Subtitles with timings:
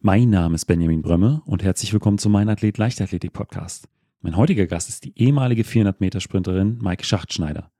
[0.00, 3.88] Mein Name ist Benjamin Brömme und herzlich willkommen zum Mein Athlet Leichtathletik Podcast.
[4.20, 7.72] Mein heutiger Gast ist die ehemalige 400 Meter Sprinterin Maike Schachtschneider.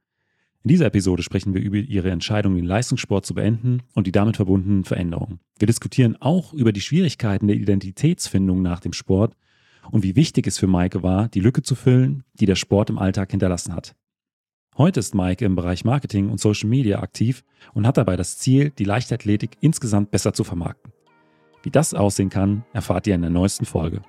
[0.64, 4.34] In dieser Episode sprechen wir über ihre Entscheidung, den Leistungssport zu beenden und die damit
[4.34, 5.38] verbundenen Veränderungen.
[5.60, 9.37] Wir diskutieren auch über die Schwierigkeiten der Identitätsfindung nach dem Sport
[9.92, 12.98] und wie wichtig es für Maike war, die Lücke zu füllen, die der Sport im
[12.98, 13.94] Alltag hinterlassen hat.
[14.76, 18.70] Heute ist Maike im Bereich Marketing und Social Media aktiv und hat dabei das Ziel,
[18.70, 20.92] die Leichtathletik insgesamt besser zu vermarkten.
[21.62, 24.03] Wie das aussehen kann, erfahrt ihr in der neuesten Folge.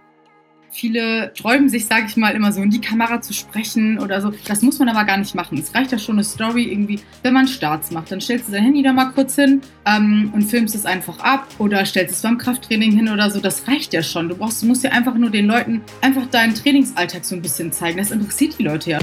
[0.71, 4.31] Viele sträuben sich, sage ich mal, immer so in die Kamera zu sprechen oder so.
[4.47, 5.57] Das muss man aber gar nicht machen.
[5.57, 8.11] Es reicht ja schon eine Story irgendwie, wenn man Starts macht.
[8.11, 11.47] Dann stellst du dein Handy da mal kurz hin ähm, und filmst es einfach ab
[11.57, 13.39] oder stellst es beim Krafttraining hin oder so.
[13.39, 14.29] Das reicht ja schon.
[14.29, 17.71] Du, brauchst, du musst ja einfach nur den Leuten einfach deinen Trainingsalltag so ein bisschen
[17.71, 17.97] zeigen.
[17.97, 18.99] Das interessiert die Leute ja.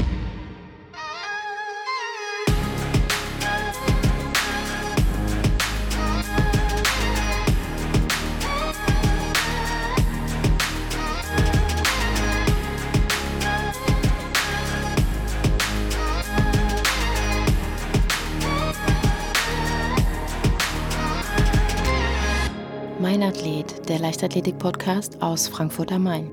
[23.18, 26.30] Mein Athlet, der Leichtathletik-Podcast aus Frankfurt am Main.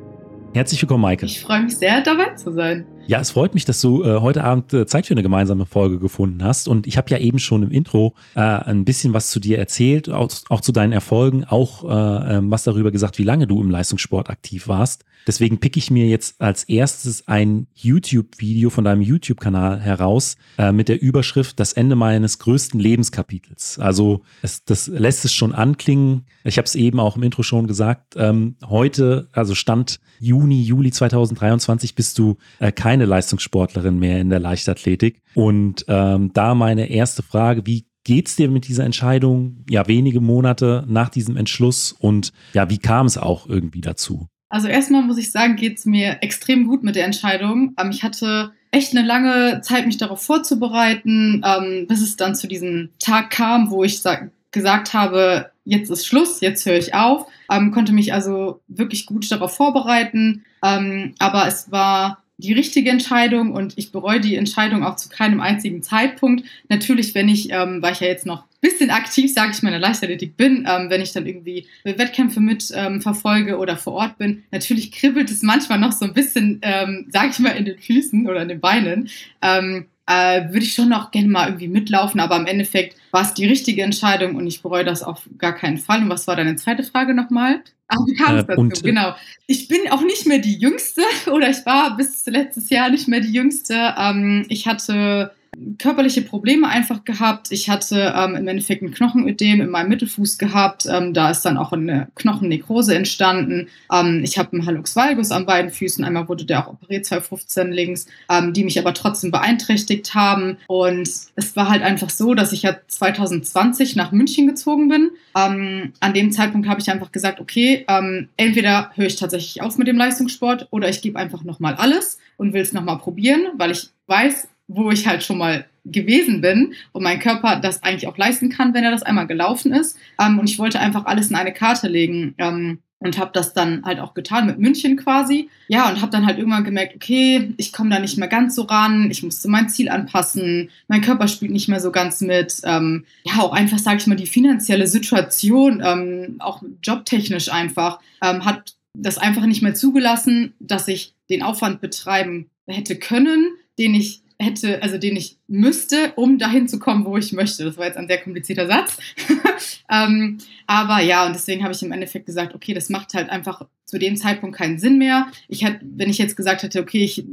[0.54, 1.26] Herzlich willkommen, Maike.
[1.26, 2.86] Ich freue mich sehr, dabei zu sein.
[3.08, 5.98] Ja, es freut mich, dass du äh, heute Abend äh, Zeit für eine gemeinsame Folge
[5.98, 6.68] gefunden hast.
[6.68, 10.10] Und ich habe ja eben schon im Intro äh, ein bisschen was zu dir erzählt,
[10.10, 13.72] auch, auch zu deinen Erfolgen, auch äh, ähm, was darüber gesagt, wie lange du im
[13.72, 15.06] Leistungssport aktiv warst.
[15.28, 20.88] Deswegen pick ich mir jetzt als erstes ein YouTube-Video von deinem YouTube-Kanal heraus äh, mit
[20.88, 23.80] der Überschrift Das Ende meines größten Lebenskapitels.
[23.80, 26.26] Also es, das lässt es schon anklingen.
[26.46, 28.16] Ich habe es eben auch im Intro schon gesagt.
[28.16, 34.30] Ähm, heute, also Stand Juni, Juli 2023, bist du äh, kein keine Leistungssportlerin mehr in
[34.30, 35.24] der Leichtathletik.
[35.34, 40.84] Und ähm, da meine erste Frage, wie geht's dir mit dieser Entscheidung, ja, wenige Monate
[40.88, 44.28] nach diesem Entschluss und ja, wie kam es auch irgendwie dazu?
[44.54, 47.74] Also erstmal muss ich sagen, geht es mir extrem gut mit der Entscheidung.
[47.80, 52.48] Ähm, ich hatte echt eine lange Zeit, mich darauf vorzubereiten, ähm, bis es dann zu
[52.48, 57.26] diesem Tag kam, wo ich sag, gesagt habe, jetzt ist Schluss, jetzt höre ich auf.
[57.52, 60.46] Ähm, konnte mich also wirklich gut darauf vorbereiten.
[60.62, 65.82] Aber es war die richtige Entscheidung und ich bereue die Entscheidung auch zu keinem einzigen
[65.82, 66.46] Zeitpunkt.
[66.70, 69.80] Natürlich, wenn ich, ähm, weil ich ja jetzt noch bisschen aktiv, sage ich mal, in
[69.80, 74.18] der Leichtathletik bin, ähm, wenn ich dann irgendwie Wettkämpfe mit ähm, verfolge oder vor Ort
[74.18, 77.78] bin, natürlich kribbelt es manchmal noch so ein bisschen, ähm, sage ich mal, in den
[77.78, 79.10] Füßen oder in den Beinen.
[79.42, 83.34] Ähm, äh, würde ich schon noch gerne mal irgendwie mitlaufen, aber im Endeffekt war es
[83.34, 86.02] die richtige Entscheidung und ich bereue das auf gar keinen Fall.
[86.02, 87.62] Und was war deine zweite Frage nochmal?
[87.88, 88.62] Ach, wie kam es äh, dazu?
[88.62, 89.16] Und, genau.
[89.48, 93.22] Ich bin auch nicht mehr die Jüngste oder ich war bis letztes Jahr nicht mehr
[93.22, 93.94] die Jüngste.
[93.98, 95.32] Ähm, ich hatte
[95.78, 97.52] körperliche Probleme einfach gehabt.
[97.52, 100.86] Ich hatte ähm, im Endeffekt ein Knochenödem in meinem Mittelfuß gehabt.
[100.86, 103.68] Ähm, da ist dann auch eine Knochennekrose entstanden.
[103.92, 106.04] Ähm, ich habe einen Hallux valgus an beiden Füßen.
[106.04, 110.58] Einmal wurde der auch operiert, 2015 links, ähm, die mich aber trotzdem beeinträchtigt haben.
[110.68, 115.12] Und es war halt einfach so, dass ich ja 2020 nach München gezogen bin.
[115.36, 119.78] Ähm, an dem Zeitpunkt habe ich einfach gesagt, okay, ähm, entweder höre ich tatsächlich auf
[119.78, 123.72] mit dem Leistungssport oder ich gebe einfach nochmal alles und will es nochmal probieren, weil
[123.72, 128.18] ich weiß, wo ich halt schon mal gewesen bin und mein Körper das eigentlich auch
[128.18, 129.98] leisten kann, wenn er das einmal gelaufen ist.
[130.20, 132.36] Ähm, und ich wollte einfach alles in eine Karte legen.
[132.38, 135.50] Ähm, und habe das dann halt auch getan mit München quasi.
[135.68, 138.64] Ja, und habe dann halt irgendwann gemerkt, okay, ich komme da nicht mehr ganz so
[138.64, 142.62] ran, ich musste mein Ziel anpassen, mein Körper spielt nicht mehr so ganz mit.
[142.64, 148.46] Ähm, ja, auch einfach, sage ich mal, die finanzielle Situation, ähm, auch jobtechnisch einfach, ähm,
[148.46, 153.48] hat das einfach nicht mehr zugelassen, dass ich den Aufwand betreiben hätte können,
[153.78, 157.64] den ich hätte, also den ich müsste, um dahin zu kommen, wo ich möchte.
[157.64, 158.98] Das war jetzt ein sehr komplizierter Satz.
[159.92, 163.66] ähm, aber ja, und deswegen habe ich im Endeffekt gesagt, okay, das macht halt einfach
[163.86, 165.28] zu dem Zeitpunkt keinen Sinn mehr.
[165.48, 167.24] Ich hätte, wenn ich jetzt gesagt hätte, okay, ich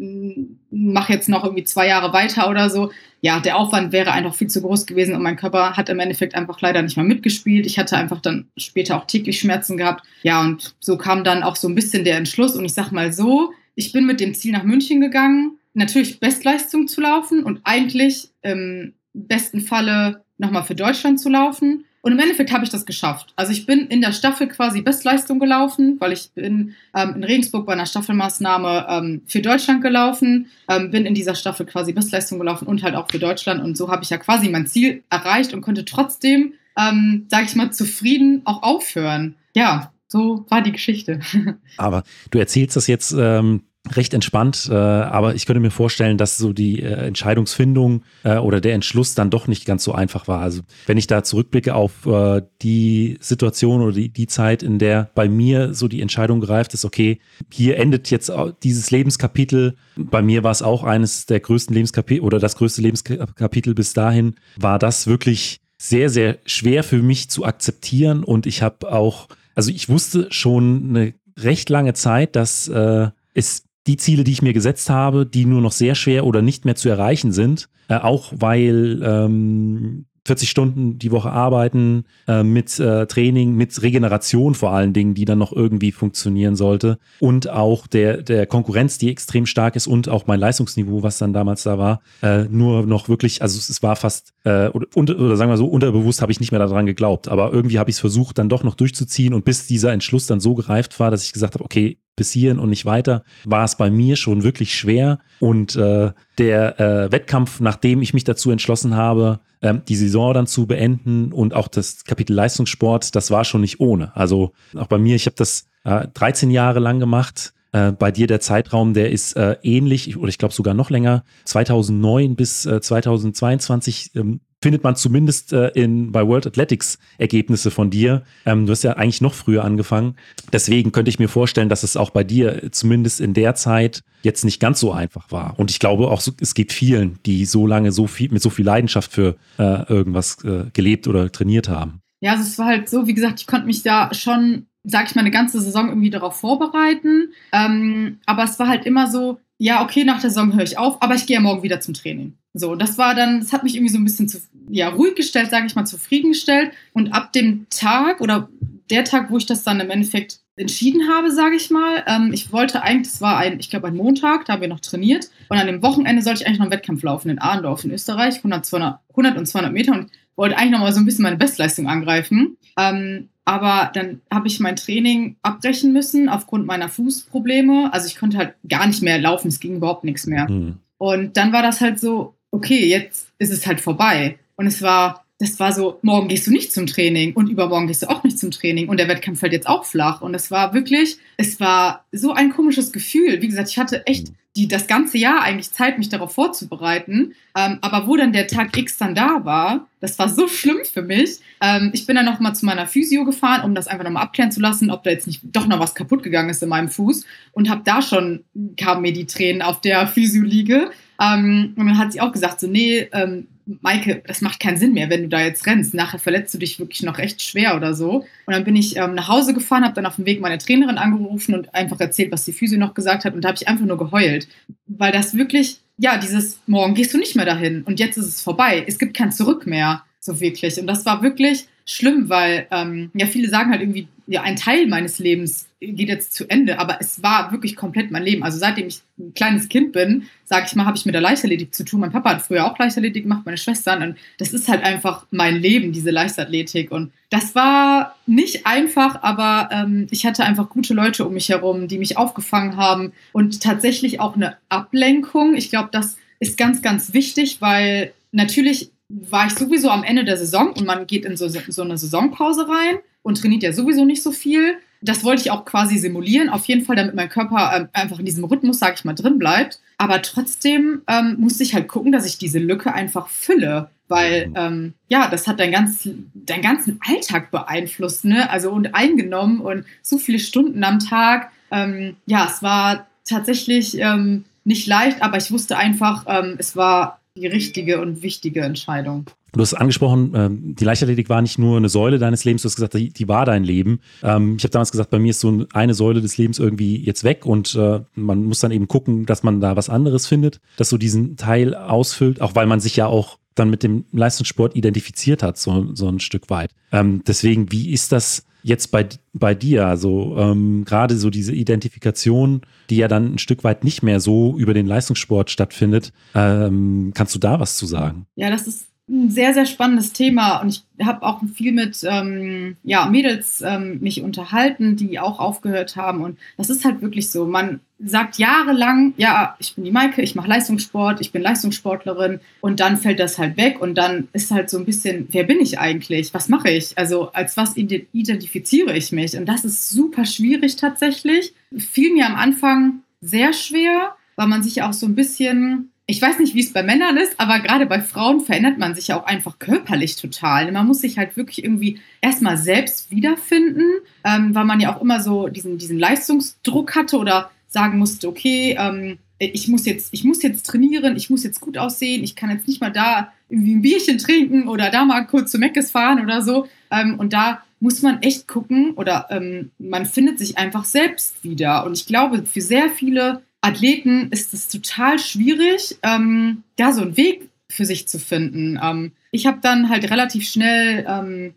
[0.70, 2.90] mache jetzt noch irgendwie zwei Jahre weiter oder so,
[3.22, 6.34] ja, der Aufwand wäre einfach viel zu groß gewesen und mein Körper hat im Endeffekt
[6.34, 7.66] einfach leider nicht mehr mitgespielt.
[7.66, 10.04] Ich hatte einfach dann später auch täglich Schmerzen gehabt.
[10.22, 13.12] Ja, und so kam dann auch so ein bisschen der Entschluss und ich sag mal
[13.12, 18.30] so, ich bin mit dem Ziel nach München gegangen natürlich Bestleistung zu laufen und eigentlich
[18.42, 21.84] im besten Falle nochmal für Deutschland zu laufen.
[22.02, 23.34] Und im Endeffekt habe ich das geschafft.
[23.36, 27.66] Also ich bin in der Staffel quasi Bestleistung gelaufen, weil ich bin ähm, in Regensburg
[27.66, 32.66] bei einer Staffelmaßnahme ähm, für Deutschland gelaufen, ähm, bin in dieser Staffel quasi Bestleistung gelaufen
[32.66, 33.62] und halt auch für Deutschland.
[33.62, 37.54] Und so habe ich ja quasi mein Ziel erreicht und konnte trotzdem, ähm, sage ich
[37.54, 39.36] mal, zufrieden auch aufhören.
[39.54, 41.20] Ja, so war die Geschichte.
[41.76, 46.36] Aber du erzählst das jetzt ähm, recht entspannt, äh, aber ich könnte mir vorstellen, dass
[46.36, 50.40] so die äh, Entscheidungsfindung äh, oder der Entschluss dann doch nicht ganz so einfach war.
[50.40, 55.10] Also wenn ich da zurückblicke auf äh, die Situation oder die, die Zeit, in der
[55.14, 58.30] bei mir so die Entscheidung gereift ist, okay, hier endet jetzt
[58.62, 59.76] dieses Lebenskapitel.
[59.96, 64.34] Bei mir war es auch eines der größten Lebenskapitel oder das größte Lebenskapitel bis dahin,
[64.56, 69.70] war das wirklich sehr, sehr schwer für mich zu akzeptieren und ich habe auch, also
[69.70, 74.52] ich wusste schon eine recht lange Zeit, dass äh, es die Ziele, die ich mir
[74.52, 78.32] gesetzt habe, die nur noch sehr schwer oder nicht mehr zu erreichen sind, äh, auch
[78.36, 84.92] weil ähm, 40 Stunden die Woche arbeiten, äh, mit äh, Training, mit Regeneration vor allen
[84.92, 86.98] Dingen, die dann noch irgendwie funktionieren sollte.
[87.18, 91.32] Und auch der, der Konkurrenz, die extrem stark ist und auch mein Leistungsniveau, was dann
[91.32, 95.50] damals da war, äh, nur noch wirklich, also es war fast, äh, oder, oder sagen
[95.50, 97.26] wir so, unterbewusst habe ich nicht mehr daran geglaubt.
[97.26, 100.38] Aber irgendwie habe ich es versucht, dann doch noch durchzuziehen und bis dieser Entschluss dann
[100.38, 103.76] so gereift war, dass ich gesagt habe, okay, bis hierhin und nicht weiter, war es
[103.76, 105.20] bei mir schon wirklich schwer.
[105.38, 110.46] Und äh, der äh, Wettkampf, nachdem ich mich dazu entschlossen habe, ähm, die Saison dann
[110.46, 114.14] zu beenden und auch das Kapitel Leistungssport, das war schon nicht ohne.
[114.16, 117.54] Also auch bei mir, ich habe das äh, 13 Jahre lang gemacht.
[117.72, 121.24] Äh, bei dir der Zeitraum, der ist äh, ähnlich oder ich glaube sogar noch länger.
[121.44, 127.90] 2009 bis äh, 2022 ähm, findet man zumindest äh, in, bei World Athletics Ergebnisse von
[127.90, 128.22] dir.
[128.44, 130.16] Ähm, du hast ja eigentlich noch früher angefangen.
[130.52, 134.44] Deswegen könnte ich mir vorstellen, dass es auch bei dir zumindest in der Zeit jetzt
[134.44, 135.58] nicht ganz so einfach war.
[135.58, 138.66] Und ich glaube auch, es geht vielen, die so lange so viel, mit so viel
[138.66, 142.02] Leidenschaft für äh, irgendwas äh, gelebt oder trainiert haben.
[142.20, 145.14] Ja, also es war halt so, wie gesagt, ich konnte mich da schon, sag ich
[145.14, 147.32] mal, eine ganze Saison irgendwie darauf vorbereiten.
[147.52, 151.02] Ähm, aber es war halt immer so, ja, okay, nach der Saison höre ich auf,
[151.02, 152.32] aber ich gehe ja morgen wieder zum Training.
[152.54, 154.38] So, das war dann, das hat mich irgendwie so ein bisschen zu,
[154.70, 156.72] ja, ruhig gestellt, sage ich mal, zufriedengestellt.
[156.94, 158.48] Und ab dem Tag oder
[158.88, 162.52] der Tag, wo ich das dann im Endeffekt entschieden habe, sage ich mal, ähm, ich
[162.52, 165.28] wollte eigentlich, das war ein, ich glaube, ein Montag, da haben wir noch trainiert.
[165.50, 168.38] Und an dem Wochenende sollte ich eigentlich noch einen Wettkampf laufen in Ahrendorf in Österreich,
[168.38, 171.36] 100, 200, 100 und 200 Meter und wollte eigentlich noch mal so ein bisschen meine
[171.36, 172.56] Bestleistung angreifen.
[172.78, 177.92] Ähm, aber dann habe ich mein Training abbrechen müssen aufgrund meiner Fußprobleme.
[177.92, 180.48] Also ich konnte halt gar nicht mehr laufen, es ging überhaupt nichts mehr.
[180.48, 180.78] Mhm.
[180.98, 184.38] Und dann war das halt so, okay, jetzt ist es halt vorbei.
[184.56, 188.02] Und es war, das war so, morgen gehst du nicht zum Training und übermorgen gehst
[188.02, 190.20] du auch nicht zum Training und der Wettkampf fällt jetzt auch flach.
[190.20, 193.40] Und es war wirklich, es war so ein komisches Gefühl.
[193.40, 194.34] Wie gesagt, ich hatte echt mhm.
[194.56, 197.34] Die, das ganze Jahr eigentlich Zeit, mich darauf vorzubereiten.
[197.56, 201.02] Ähm, aber wo dann der Tag X dann da war, das war so schlimm für
[201.02, 201.38] mich.
[201.60, 204.60] Ähm, ich bin dann nochmal zu meiner Physio gefahren, um das einfach nochmal abklären zu
[204.60, 207.24] lassen, ob da jetzt nicht doch noch was kaputt gegangen ist in meinem Fuß.
[207.52, 208.44] Und habe da schon,
[208.76, 210.90] kamen mir die Tränen auf der Physio-Liege.
[211.20, 213.46] Ähm, und dann hat sie auch gesagt, so, nee, ähm,
[213.80, 215.94] Maike, das macht keinen Sinn mehr, wenn du da jetzt rennst.
[215.94, 218.24] Nachher verletzt du dich wirklich noch recht schwer oder so.
[218.46, 220.98] Und dann bin ich ähm, nach Hause gefahren, habe dann auf dem Weg meine Trainerin
[220.98, 223.34] angerufen und einfach erzählt, was die Physio noch gesagt hat.
[223.34, 224.48] Und da habe ich einfach nur geheult,
[224.86, 228.42] weil das wirklich, ja, dieses, morgen gehst du nicht mehr dahin und jetzt ist es
[228.42, 228.84] vorbei.
[228.86, 230.80] Es gibt kein Zurück mehr, so wirklich.
[230.80, 234.86] Und das war wirklich schlimm, weil ähm, ja viele sagen halt irgendwie, ja, ein Teil
[234.86, 238.42] meines Lebens geht jetzt zu Ende, aber es war wirklich komplett mein Leben.
[238.42, 241.74] Also seitdem ich ein kleines Kind bin, sage ich mal, habe ich mit der Leichtathletik
[241.74, 242.00] zu tun.
[242.00, 244.02] Mein Papa hat früher auch Leichtathletik gemacht, meine Schwestern.
[244.02, 246.90] Und das ist halt einfach mein Leben, diese Leichtathletik.
[246.90, 251.88] Und das war nicht einfach, aber ähm, ich hatte einfach gute Leute um mich herum,
[251.88, 255.54] die mich aufgefangen haben und tatsächlich auch eine Ablenkung.
[255.54, 260.36] Ich glaube, das ist ganz, ganz wichtig, weil natürlich war ich sowieso am Ende der
[260.36, 264.22] Saison und man geht in so, so eine Saisonpause rein und trainiert ja sowieso nicht
[264.22, 264.76] so viel.
[265.02, 268.26] Das wollte ich auch quasi simulieren, auf jeden Fall, damit mein Körper ähm, einfach in
[268.26, 269.80] diesem Rhythmus, sage ich mal, drin bleibt.
[269.96, 274.54] Aber trotzdem ähm, musste ich halt gucken, dass ich diese Lücke einfach fülle, weil mhm.
[274.56, 278.50] ähm, ja, das hat dein ganz, deinen ganzen Alltag beeinflusst, ne?
[278.50, 281.50] Also und eingenommen und so viele Stunden am Tag.
[281.70, 287.19] Ähm, ja, es war tatsächlich ähm, nicht leicht, aber ich wusste einfach, ähm, es war
[287.36, 289.30] die richtige und wichtige Entscheidung.
[289.52, 292.76] Du hast angesprochen, ähm, die Leichtathletik war nicht nur eine Säule deines Lebens, du hast
[292.76, 294.00] gesagt, die, war dein Leben.
[294.22, 297.24] Ähm, ich habe damals gesagt, bei mir ist so eine Säule des Lebens irgendwie jetzt
[297.24, 300.88] weg und äh, man muss dann eben gucken, dass man da was anderes findet, das
[300.88, 305.42] so diesen Teil ausfüllt, auch weil man sich ja auch dann mit dem Leistungssport identifiziert
[305.42, 306.70] hat, so, so ein Stück weit.
[306.92, 309.86] Ähm, deswegen, wie ist das jetzt bei, bei dir?
[309.86, 314.56] Also ähm, gerade so diese Identifikation, die ja dann ein Stück weit nicht mehr so
[314.56, 316.12] über den Leistungssport stattfindet.
[316.34, 318.26] Ähm, kannst du da was zu sagen?
[318.34, 322.76] Ja, das ist ein sehr, sehr spannendes Thema und ich habe auch viel mit ähm,
[322.84, 327.46] ja, Mädels ähm, mich unterhalten, die auch aufgehört haben und das ist halt wirklich so.
[327.46, 332.80] Man sagt jahrelang, ja, ich bin die Maike, ich mache Leistungssport, ich bin Leistungssportlerin und
[332.80, 335.78] dann fällt das halt weg und dann ist halt so ein bisschen, wer bin ich
[335.78, 336.32] eigentlich?
[336.32, 336.96] Was mache ich?
[336.96, 339.36] Also als was identifiziere ich mich?
[339.36, 341.52] Und das ist super schwierig tatsächlich.
[341.76, 346.40] Fiel mir am Anfang sehr schwer, weil man sich auch so ein bisschen, ich weiß
[346.40, 349.26] nicht, wie es bei Männern ist, aber gerade bei Frauen verändert man sich ja auch
[349.26, 350.70] einfach körperlich total.
[350.72, 353.84] Man muss sich halt wirklich irgendwie erstmal selbst wiederfinden,
[354.24, 358.76] ähm, weil man ja auch immer so diesen, diesen Leistungsdruck hatte oder sagen musste, okay,
[358.76, 362.50] ähm, ich muss jetzt, ich muss jetzt trainieren, ich muss jetzt gut aussehen, ich kann
[362.50, 366.20] jetzt nicht mal da irgendwie ein Bierchen trinken oder da mal kurz zu Meckes fahren
[366.20, 366.66] oder so.
[366.90, 371.86] Ähm, und da muss man echt gucken oder ähm, man findet sich einfach selbst wieder.
[371.86, 377.16] Und ich glaube, für sehr viele Athleten ist es total schwierig, ähm, da so einen
[377.16, 378.78] Weg für sich zu finden.
[378.82, 381.54] Ähm, ich habe dann halt relativ schnell, ähm,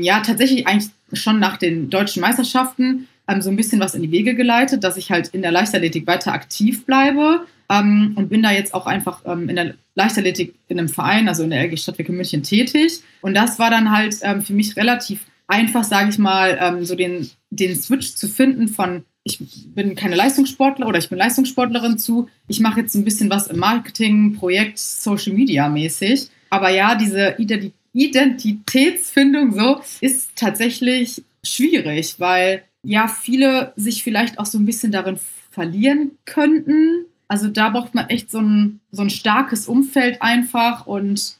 [0.00, 4.10] ja, tatsächlich eigentlich schon nach den deutschen Meisterschaften ähm, so ein bisschen was in die
[4.10, 8.52] Wege geleitet, dass ich halt in der Leichtathletik weiter aktiv bleibe ähm, und bin da
[8.52, 12.12] jetzt auch einfach ähm, in der Leichtathletik in einem Verein, also in der LG Stadtwerke
[12.12, 13.00] München tätig.
[13.20, 17.76] Und das war dann halt für mich relativ einfach, sage ich mal, so den, den
[17.76, 19.38] Switch zu finden von ich
[19.74, 23.58] bin keine Leistungssportler oder ich bin Leistungssportlerin zu, ich mache jetzt ein bisschen was im
[23.58, 26.28] Marketing, Projekt, Social Media mäßig.
[26.48, 27.36] Aber ja, diese
[27.92, 35.18] Identitätsfindung so ist tatsächlich schwierig, weil ja viele sich vielleicht auch so ein bisschen darin
[35.50, 37.04] verlieren könnten.
[37.28, 41.38] Also da braucht man echt so ein, so ein starkes Umfeld einfach und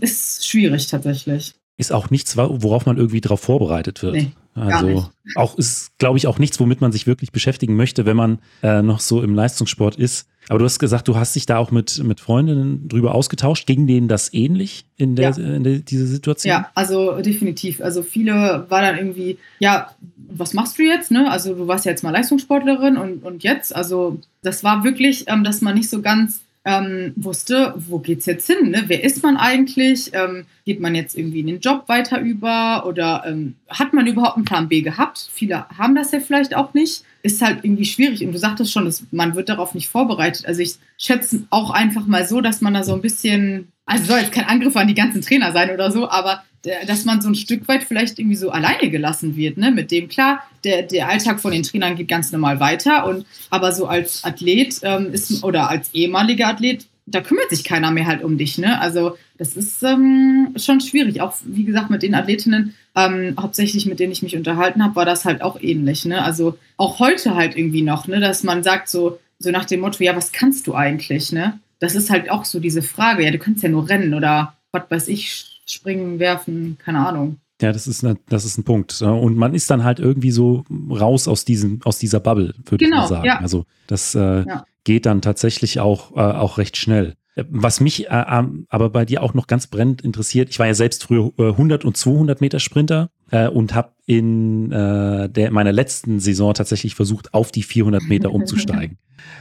[0.00, 1.54] ist schwierig tatsächlich.
[1.76, 4.14] Ist auch nichts, worauf man irgendwie darauf vorbereitet wird.
[4.14, 8.16] Nee, also auch ist, glaube ich, auch nichts, womit man sich wirklich beschäftigen möchte, wenn
[8.16, 10.28] man äh, noch so im Leistungssport ist.
[10.48, 13.66] Aber du hast gesagt, du hast dich da auch mit, mit Freundinnen drüber ausgetauscht.
[13.66, 15.36] Ging denen das ähnlich in, der, ja.
[15.36, 16.50] in der, dieser Situation?
[16.50, 17.80] Ja, also definitiv.
[17.80, 21.10] Also viele war dann irgendwie, ja, was machst du jetzt?
[21.10, 21.30] Ne?
[21.30, 25.44] Also du warst ja jetzt mal Leistungssportlerin und, und jetzt, also das war wirklich, ähm,
[25.44, 28.70] dass man nicht so ganz ähm, wusste, wo geht's jetzt hin?
[28.70, 28.84] Ne?
[28.86, 30.10] Wer ist man eigentlich?
[30.14, 34.36] Ähm, geht man jetzt irgendwie in den Job weiter über oder ähm, hat man überhaupt
[34.36, 35.28] einen Plan B gehabt?
[35.32, 37.04] Viele haben das ja vielleicht auch nicht.
[37.22, 40.46] Ist halt irgendwie schwierig und du sagtest schon, dass man wird darauf nicht vorbereitet.
[40.46, 44.20] Also ich schätze auch einfach mal so, dass man da so ein bisschen, also soll
[44.20, 46.44] jetzt kein Angriff an die ganzen Trainer sein oder so, aber
[46.86, 49.70] dass man so ein Stück weit vielleicht irgendwie so alleine gelassen wird, ne?
[49.70, 53.72] Mit dem, klar, der, der Alltag von den Trainern geht ganz normal weiter und aber
[53.72, 58.22] so als Athlet ähm, ist oder als ehemaliger Athlet, da kümmert sich keiner mehr halt
[58.22, 58.80] um dich, ne?
[58.80, 61.20] Also das ist ähm, schon schwierig.
[61.20, 65.04] Auch wie gesagt, mit den Athletinnen, ähm, hauptsächlich mit denen ich mich unterhalten habe, war
[65.04, 66.22] das halt auch ähnlich, ne?
[66.22, 70.04] Also auch heute halt irgendwie noch, ne, dass man sagt so, so nach dem Motto,
[70.04, 71.58] ja, was kannst du eigentlich, ne?
[71.80, 74.84] Das ist halt auch so diese Frage, ja, du kannst ja nur rennen oder was
[74.88, 77.38] weiß ich, springen, werfen, keine Ahnung.
[77.60, 79.00] Ja, das ist, eine, das ist ein Punkt.
[79.02, 82.96] Und man ist dann halt irgendwie so raus aus, diesem, aus dieser Bubble, würde genau,
[82.96, 83.26] ich mal sagen.
[83.26, 83.38] Ja.
[83.38, 84.64] Also das äh, ja.
[84.82, 87.14] geht dann tatsächlich auch, äh, auch recht schnell.
[87.34, 91.04] Was mich äh, aber bei dir auch noch ganz brennend interessiert, ich war ja selbst
[91.04, 96.20] früher 100 äh, und 200 Meter Sprinter äh, und habe in äh, der, meiner letzten
[96.20, 98.98] Saison tatsächlich versucht, auf die 400 Meter umzusteigen.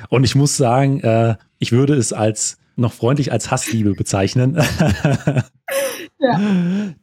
[0.09, 4.57] und ich muss sagen, ich würde es als noch freundlich als Hassliebe bezeichnen.
[6.19, 6.39] ja.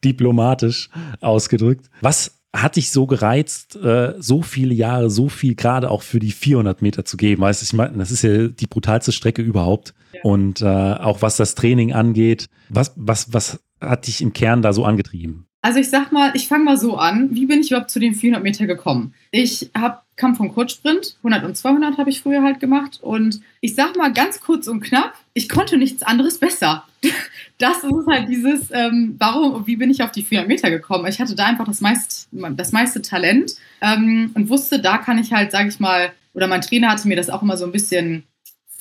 [0.04, 1.90] Diplomatisch ausgedrückt.
[2.00, 6.32] Was hat dich so gereizt, äh, so viele Jahre, so viel gerade auch für die
[6.32, 7.42] 400 Meter zu geben?
[7.42, 9.94] Weißt du, ich meine, das ist ja die brutalste Strecke überhaupt.
[10.12, 10.20] Ja.
[10.22, 14.72] Und äh, auch was das Training angeht, was, was, was hat dich im Kern da
[14.72, 15.46] so angetrieben?
[15.60, 17.30] Also ich sag mal, ich fange mal so an.
[17.32, 19.14] Wie bin ich überhaupt zu den 400 Meter gekommen?
[19.30, 22.98] Ich hab, kam vom Kurzsprint, 100 und 200 habe ich früher halt gemacht.
[23.00, 26.84] Und ich sag mal ganz kurz und knapp, ich konnte nichts anderes besser.
[27.60, 31.06] Das ist halt dieses, ähm, warum, wie bin ich auf die 400 Meter gekommen?
[31.08, 35.32] Ich hatte da einfach das meiste, das meiste Talent ähm, und wusste, da kann ich
[35.32, 38.22] halt, sage ich mal, oder mein Trainer hatte mir das auch immer so ein bisschen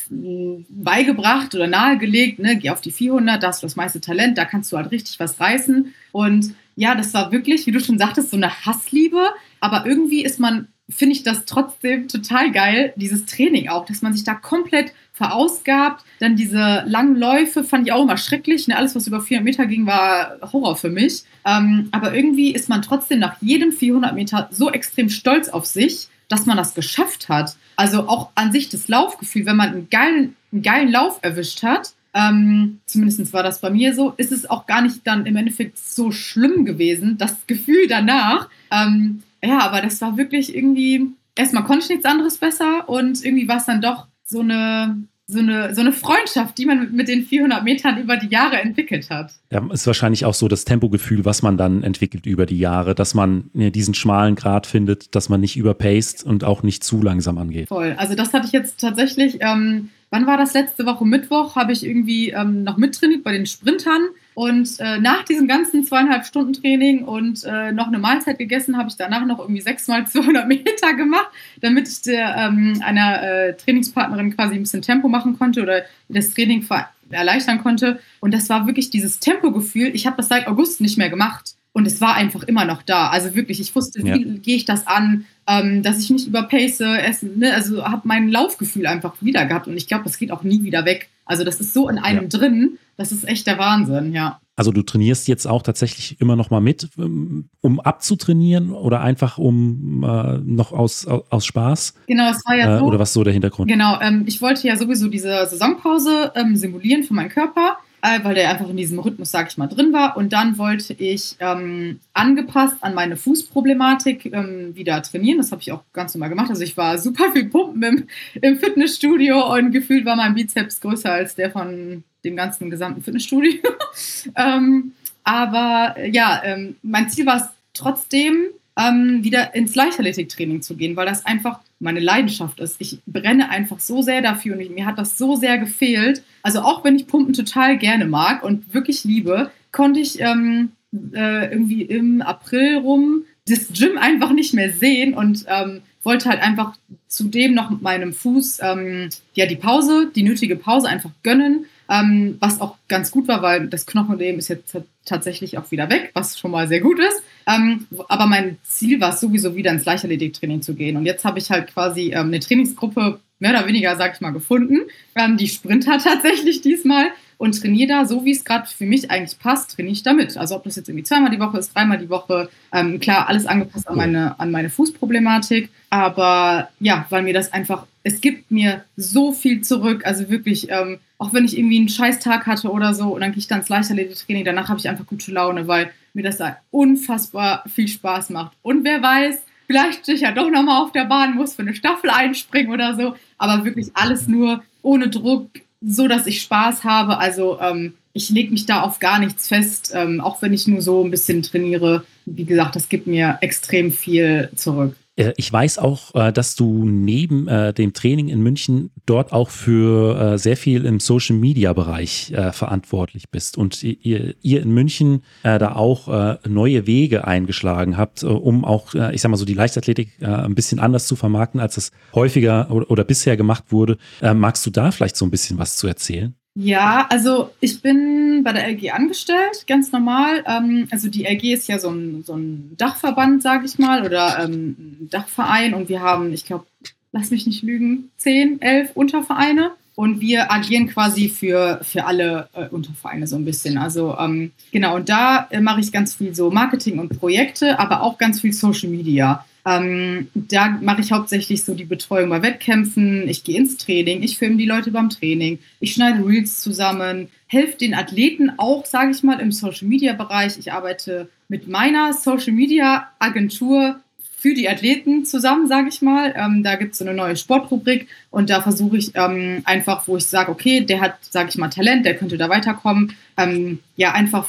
[0.10, 4.46] beigebracht oder nahegelegt, ne, geh auf die 400, da hast du das meiste Talent, da
[4.46, 5.94] kannst du halt richtig was reißen.
[6.12, 9.32] Und ja, das war wirklich, wie du schon sagtest, so eine Hassliebe.
[9.60, 14.14] Aber irgendwie ist man, finde ich das trotzdem total geil, dieses Training auch, dass man
[14.14, 16.06] sich da komplett verausgabt.
[16.20, 18.68] Dann diese langen Läufe fand ich auch immer schrecklich.
[18.68, 18.78] Ne?
[18.78, 21.24] Alles, was über 400 Meter ging, war Horror für mich.
[21.46, 26.08] Ähm, aber irgendwie ist man trotzdem nach jedem 400 Meter so extrem stolz auf sich,
[26.30, 27.58] dass man das geschafft hat.
[27.76, 31.94] Also auch an sich das Laufgefühl, wenn man einen geilen, einen geilen Lauf erwischt hat,
[32.14, 35.78] ähm, zumindest war das bei mir so, ist es auch gar nicht dann im Endeffekt
[35.78, 38.50] so schlimm gewesen, das Gefühl danach.
[38.72, 43.48] Ähm, ja, aber das war wirklich irgendwie, erstmal konnte ich nichts anderes besser und irgendwie
[43.48, 47.24] war es dann doch so eine, so eine, so eine Freundschaft, die man mit den
[47.24, 49.34] 400 Metern über die Jahre entwickelt hat.
[49.52, 53.14] Ja, ist wahrscheinlich auch so das Tempogefühl, was man dann entwickelt über die Jahre, dass
[53.14, 57.68] man diesen schmalen Grad findet, dass man nicht überpaced und auch nicht zu langsam angeht.
[57.68, 57.94] Voll.
[57.98, 61.86] Also das hatte ich jetzt tatsächlich, ähm, wann war das letzte Woche Mittwoch, habe ich
[61.86, 64.02] irgendwie ähm, noch mittrainiert bei den Sprintern
[64.38, 68.88] Und äh, nach diesem ganzen zweieinhalb Stunden Training und äh, noch eine Mahlzeit gegessen, habe
[68.88, 71.30] ich danach noch irgendwie sechsmal 200 Meter gemacht,
[71.60, 76.36] damit ich der, ähm, einer äh, Trainingspartnerin quasi ein bisschen Tempo machen konnte oder das
[76.36, 76.64] Training
[77.10, 78.00] erleichtern konnte.
[78.20, 79.90] Und das war wirklich dieses Tempogefühl.
[79.96, 81.56] Ich habe das seit August nicht mehr gemacht.
[81.74, 83.10] Und es war einfach immer noch da.
[83.10, 84.18] Also wirklich, ich wusste, wie ja.
[84.18, 87.56] gehe ich das an, ähm, dass ich nicht überpace, essen, ne?
[87.56, 89.68] also habe mein Laufgefühl einfach wieder gehabt.
[89.68, 91.10] Und ich glaube, das geht auch nie wieder weg.
[91.28, 92.28] Also das ist so in einem ja.
[92.30, 94.40] drin, das ist echt der Wahnsinn, ja.
[94.56, 99.38] Also du trainierst jetzt auch tatsächlich immer noch mal mit, ähm, um abzutrainieren oder einfach
[99.38, 101.94] um äh, noch aus, aus Spaß?
[102.08, 102.86] Genau, es war ja äh, so.
[102.86, 103.70] Oder was so der Hintergrund?
[103.70, 108.36] Genau, ähm, ich wollte ja sowieso diese Saisonpause ähm, simulieren für meinen Körper äh, weil
[108.36, 110.18] der einfach in diesem Rhythmus, sag ich mal, drin war.
[110.18, 115.38] Und dann wollte ich ähm, angepasst an meine Fußproblematik ähm, wieder trainieren.
[115.38, 116.50] Das habe ich auch ganz normal gemacht.
[116.50, 118.08] Also ich war super viel pumpen im,
[118.42, 123.62] im Fitnessstudio und gefühlt war mein Bizeps größer als der von dem ganzen gesamten Fitnessstudio.
[124.36, 130.96] ähm, aber ja, ähm, mein Ziel war es trotzdem, ähm, wieder ins Leichtathletiktraining zu gehen,
[130.96, 132.78] weil das einfach meine Leidenschaft ist.
[132.80, 136.24] Ich brenne einfach so sehr dafür und ich, mir hat das so sehr gefehlt.
[136.44, 140.72] Also auch wenn ich Pumpen total gerne mag und wirklich liebe, konnte ich ähm,
[141.14, 146.42] äh, irgendwie im April rum das Gym einfach nicht mehr sehen und ähm, wollte halt
[146.42, 146.76] einfach
[147.08, 152.38] zudem noch mit meinem Fuß ähm, ja die Pause, die nötige Pause einfach gönnen ähm,
[152.40, 156.38] was auch ganz gut war, weil das Knochenleben ist jetzt tatsächlich auch wieder weg, was
[156.38, 157.24] schon mal sehr gut ist.
[157.48, 160.98] Ähm, aber mein Ziel war es sowieso wieder ins Leichtathletiktraining zu gehen.
[160.98, 164.32] Und jetzt habe ich halt quasi ähm, eine Trainingsgruppe mehr oder weniger, sag ich mal,
[164.32, 164.82] gefunden.
[165.16, 169.38] Ähm, die Sprinter tatsächlich diesmal und trainiere da so, wie es gerade für mich eigentlich
[169.40, 170.38] passt, trainiere ich damit.
[170.38, 173.46] Also ob das jetzt irgendwie zweimal die Woche ist, dreimal die Woche, ähm, klar, alles
[173.46, 175.70] angepasst an meine, an meine Fußproblematik.
[175.90, 180.06] Aber ja, weil mir das einfach, es gibt mir so viel zurück.
[180.06, 183.40] Also wirklich, ähm, auch wenn ich irgendwie einen Scheißtag hatte oder so und dann gehe
[183.40, 187.64] ich dann ins Leichtathletik-Training, danach habe ich einfach gute Laune, weil mir das da unfassbar
[187.68, 188.54] viel Spaß macht.
[188.64, 191.76] Und wer weiß, vielleicht stehe ich ja doch nochmal auf der Bahn, muss für eine
[191.76, 193.16] Staffel einspringen oder so.
[193.38, 195.50] Aber wirklich alles nur ohne Druck,
[195.82, 197.18] so dass ich Spaß habe.
[197.18, 200.82] Also ähm, ich lege mich da auf gar nichts fest, ähm, auch wenn ich nur
[200.82, 202.04] so ein bisschen trainiere.
[202.26, 204.96] Wie gesagt, das gibt mir extrem viel zurück.
[205.18, 209.50] Äh, ich weiß auch, äh, dass du neben äh, dem Training in München dort auch
[209.50, 216.38] für sehr viel im Social Media Bereich verantwortlich bist und ihr in München da auch
[216.46, 221.08] neue Wege eingeschlagen habt, um auch, ich sag mal so, die Leichtathletik ein bisschen anders
[221.08, 223.98] zu vermarkten, als es häufiger oder bisher gemacht wurde.
[224.22, 226.37] Magst du da vielleicht so ein bisschen was zu erzählen?
[226.60, 230.44] Ja, also ich bin bei der LG angestellt, ganz normal.
[230.48, 234.40] Ähm, also die LG ist ja so ein, so ein Dachverband, sage ich mal, oder
[234.44, 236.66] ähm, ein Dachverein und wir haben, ich glaube,
[237.12, 242.68] lass mich nicht lügen, zehn, elf Untervereine und wir agieren quasi für, für alle äh,
[242.70, 243.78] Untervereine so ein bisschen.
[243.78, 248.02] Also ähm, genau, und da äh, mache ich ganz viel so Marketing und Projekte, aber
[248.02, 249.46] auch ganz viel Social Media.
[249.68, 253.28] Ähm, da mache ich hauptsächlich so die Betreuung bei Wettkämpfen.
[253.28, 257.78] Ich gehe ins Training, ich filme die Leute beim Training, ich schneide Reels zusammen, helfe
[257.78, 260.58] den Athleten auch, sage ich mal, im Social Media Bereich.
[260.58, 264.00] Ich arbeite mit meiner Social Media Agentur
[264.40, 266.34] für die Athleten zusammen, sage ich mal.
[266.38, 270.16] Ähm, da gibt es so eine neue Sportrubrik und da versuche ich ähm, einfach, wo
[270.16, 273.14] ich sage, okay, der hat, sage ich mal, Talent, der könnte da weiterkommen.
[273.36, 274.48] Ähm, ja, einfach,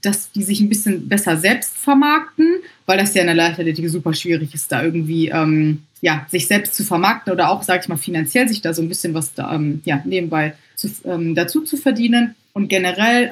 [0.00, 2.46] dass die sich ein bisschen besser selbst vermarkten,
[2.86, 6.74] weil das ja in der Leichtathletik super schwierig ist, da irgendwie ähm, ja, sich selbst
[6.74, 9.54] zu vermarkten oder auch, sage ich mal, finanziell sich da so ein bisschen was da,
[9.54, 12.34] ähm, ja, nebenbei zu, ähm, dazu zu verdienen.
[12.54, 13.30] Und generell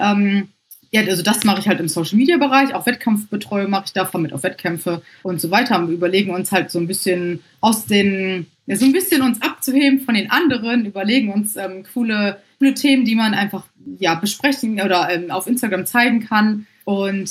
[0.94, 4.22] ja, also das mache ich halt im Social Media Bereich, auch Wettkampfbetreuung mache ich davon
[4.22, 5.76] mit auf Wettkämpfe und so weiter.
[5.76, 9.42] Und wir überlegen uns halt so ein bisschen aus den, ja, so ein bisschen uns
[9.42, 13.64] abzuheben von den anderen, überlegen uns ähm, coole, coole Themen, die man einfach
[13.98, 17.28] ja besprechen oder ähm, auf Instagram zeigen kann und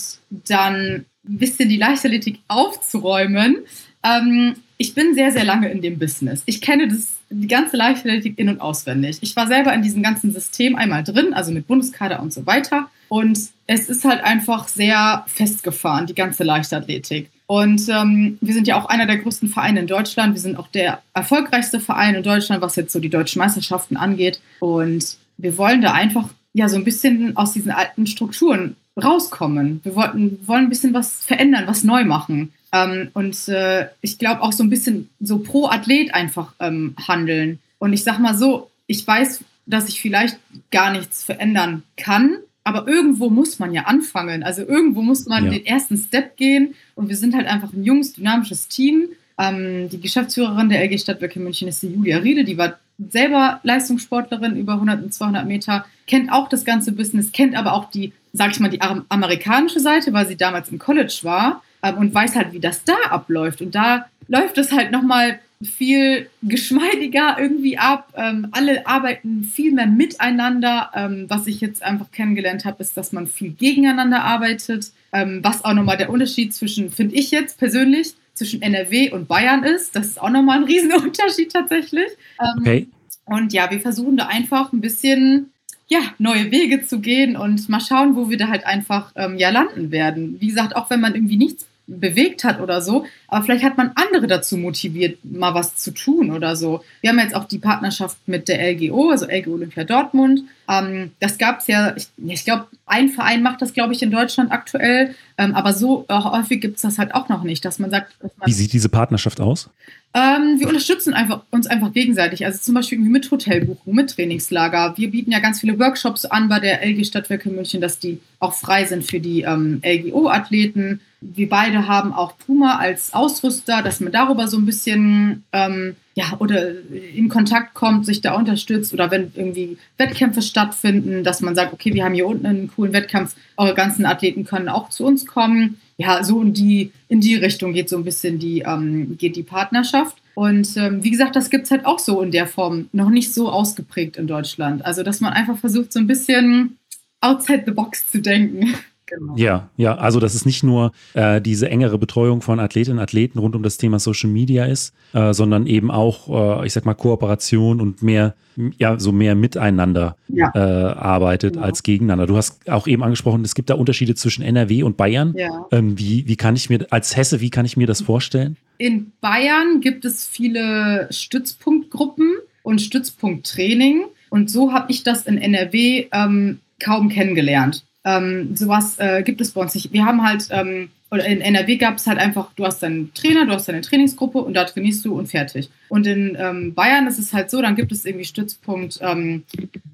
[0.50, 3.60] dann ein bisschen die Leichtathletik aufzuräumen.
[4.04, 6.44] Ähm, ich bin sehr, sehr lange in dem Business.
[6.46, 9.20] Ich kenne das, die ganze Leichtathletik in- und auswendig.
[9.22, 12.90] Ich war selber in diesem ganzen System einmal drin, also mit Bundeskader und so weiter.
[13.08, 17.30] Und es ist halt einfach sehr festgefahren, die ganze Leichtathletik.
[17.46, 20.34] Und ähm, wir sind ja auch einer der größten Vereine in Deutschland.
[20.34, 24.42] Wir sind auch der erfolgreichste Verein in Deutschland, was jetzt so die deutschen Meisterschaften angeht.
[24.60, 29.82] Und wir wollen da einfach ja so ein bisschen aus diesen alten Strukturen rauskommen.
[29.84, 32.54] Wir wollten, wollen ein bisschen was verändern, was neu machen.
[32.72, 37.60] Ähm, und äh, ich glaube auch so ein bisschen so pro Athlet einfach ähm, handeln.
[37.80, 40.38] Und ich sag mal so, ich weiß, dass ich vielleicht
[40.72, 44.44] gar nichts verändern kann, aber irgendwo muss man ja anfangen.
[44.44, 45.52] Also irgendwo muss man ja.
[45.52, 46.76] den ersten Step gehen.
[46.96, 49.10] Und wir sind halt einfach ein junges, dynamisches Team.
[49.38, 54.56] Ähm, die Geschäftsführerin der LG Stadtwerke München ist die Julia Riede, die war selber Leistungssportlerin
[54.56, 58.52] über 100 und 200 Meter, kennt auch das ganze Business, kennt aber auch die, sag
[58.52, 62.54] ich mal, die amerikanische Seite, weil sie damals im College war ähm, und weiß halt,
[62.54, 63.62] wie das da abläuft.
[63.62, 68.14] Und da läuft es halt nochmal viel geschmeidiger irgendwie ab.
[68.16, 70.92] Ähm, alle arbeiten viel mehr miteinander.
[70.94, 74.92] Ähm, was ich jetzt einfach kennengelernt habe, ist, dass man viel gegeneinander arbeitet.
[75.12, 79.64] Ähm, was auch nochmal der Unterschied zwischen, finde ich jetzt persönlich, zwischen NRW und Bayern
[79.64, 79.96] ist.
[79.96, 82.10] Das ist auch nochmal ein Riesenunterschied tatsächlich.
[82.40, 82.88] Ähm, okay.
[83.26, 85.52] Und ja, wir versuchen da einfach ein bisschen
[85.88, 89.50] ja, neue Wege zu gehen und mal schauen, wo wir da halt einfach ähm, ja
[89.50, 90.38] landen werden.
[90.40, 93.92] Wie gesagt, auch wenn man irgendwie nichts bewegt hat oder so, aber vielleicht hat man
[93.96, 96.84] andere dazu motiviert, mal was zu tun oder so.
[97.02, 100.44] Wir haben jetzt auch die Partnerschaft mit der LGO, also LGO Olympia Dortmund.
[100.70, 104.12] Ähm, das gab es ja, ich, ich glaube, ein Verein macht das, glaube ich, in
[104.12, 107.80] Deutschland aktuell, ähm, aber so äh, häufig gibt es das halt auch noch nicht, dass
[107.80, 108.14] man sagt.
[108.22, 109.70] Dass man Wie sieht diese Partnerschaft aus?
[110.16, 112.46] Ähm, wir unterstützen einfach, uns einfach gegenseitig.
[112.46, 114.94] Also zum Beispiel mit Hotelbuchung, mit Trainingslager.
[114.96, 118.54] Wir bieten ja ganz viele Workshops an bei der LG Stadtwerke München, dass die auch
[118.54, 121.02] frei sind für die ähm, LGO-Athleten.
[121.22, 126.36] Wir beide haben auch Puma als Ausrüster, dass man darüber so ein bisschen ähm, ja,
[126.38, 126.74] oder
[127.16, 131.92] in Kontakt kommt, sich da unterstützt oder wenn irgendwie Wettkämpfe stattfinden, dass man sagt, okay,
[131.96, 135.80] wir haben hier unten einen coolen Wettkampf, eure ganzen Athleten können auch zu uns kommen
[136.04, 139.44] ja, so in die, in die Richtung geht so ein bisschen die, ähm, geht die
[139.44, 140.18] Partnerschaft.
[140.36, 143.34] Und ähm, wie gesagt, das gibt es halt auch so in der Form noch nicht
[143.34, 144.86] so ausgeprägt in Deutschland.
[144.86, 146.78] Also, dass man einfach versucht, so ein bisschen
[147.22, 148.74] outside the box zu denken.
[149.06, 149.36] Genau.
[149.36, 153.38] Ja, ja, also dass es nicht nur äh, diese engere Betreuung von Athletinnen und Athleten
[153.40, 156.94] rund um das Thema Social Media ist, äh, sondern eben auch, äh, ich sag mal,
[156.94, 158.36] Kooperation und mehr,
[158.78, 160.52] ja, so mehr miteinander ja.
[160.56, 161.66] Äh, arbeitet genau.
[161.66, 162.28] als gegeneinander.
[162.28, 165.34] Du hast auch eben angesprochen, es gibt da Unterschiede zwischen NRW und Bayern.
[165.38, 165.66] Ja.
[165.72, 168.58] Ähm, wie, wie kann ich mir, als Hesse, wie kann ich mir das vorstellen?
[168.78, 172.32] In Bayern gibt es viele Stützpunktgruppen
[172.64, 174.06] und Stützpunkttraining.
[174.30, 177.86] Und so habe ich das in NRW ähm, kaum kennengelernt.
[178.06, 179.94] Ähm, sowas äh, gibt es bei uns nicht.
[179.94, 183.46] Wir haben halt, ähm, oder in NRW gab es halt einfach, du hast deinen Trainer,
[183.46, 185.70] du hast deine Trainingsgruppe und da trainierst du und fertig.
[185.90, 189.44] Und in ähm, Bayern ist es halt so, dann gibt es irgendwie Stützpunkt, ähm,